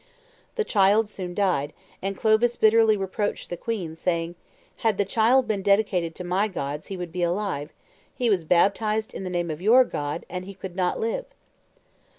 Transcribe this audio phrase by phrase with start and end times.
[0.55, 4.33] The child soon died, and Clovis bitterly reproached the queen, saying,
[4.77, 7.71] "Had the child been dedicated to my gods he would be alive;
[8.15, 11.25] he was baptized in the name of your God, and he could not live."